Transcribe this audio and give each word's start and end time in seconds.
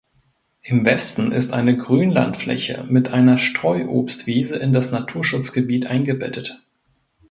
Im 0.63 0.83
Westen 0.83 1.31
ist 1.31 1.53
eine 1.53 1.77
Grünlandfläche 1.77 2.87
mit 2.89 3.13
einer 3.13 3.37
Streuobstwiese 3.37 4.55
in 4.57 4.73
das 4.73 4.91
Naturschutzgebiet 4.91 5.85
eingebettet. 5.85 6.63